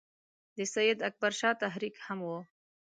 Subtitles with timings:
[0.57, 2.37] د سید اکبر شاه تحریک هم وو.